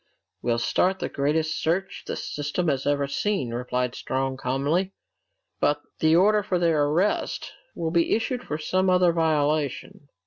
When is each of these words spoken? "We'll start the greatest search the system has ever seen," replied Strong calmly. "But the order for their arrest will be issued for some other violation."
"We'll 0.41 0.57
start 0.57 0.97
the 0.97 1.09
greatest 1.09 1.61
search 1.61 2.05
the 2.07 2.15
system 2.15 2.69
has 2.69 2.87
ever 2.87 3.05
seen," 3.07 3.53
replied 3.53 3.93
Strong 3.93 4.37
calmly. 4.37 4.93
"But 5.59 5.79
the 5.99 6.15
order 6.15 6.41
for 6.41 6.57
their 6.57 6.85
arrest 6.85 7.51
will 7.75 7.91
be 7.91 8.15
issued 8.15 8.41
for 8.43 8.57
some 8.57 8.89
other 8.89 9.13
violation." 9.13 10.07